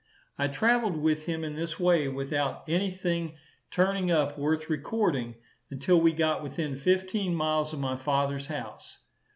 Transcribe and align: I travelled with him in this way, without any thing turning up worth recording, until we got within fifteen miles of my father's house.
I 0.35 0.47
travelled 0.47 0.97
with 0.97 1.27
him 1.27 1.43
in 1.43 1.53
this 1.53 1.79
way, 1.79 2.07
without 2.07 2.63
any 2.67 2.89
thing 2.89 3.35
turning 3.69 4.09
up 4.09 4.35
worth 4.35 4.67
recording, 4.67 5.35
until 5.69 6.01
we 6.01 6.11
got 6.11 6.41
within 6.41 6.75
fifteen 6.75 7.35
miles 7.35 7.71
of 7.71 7.77
my 7.77 7.95
father's 7.95 8.47
house. 8.47 8.97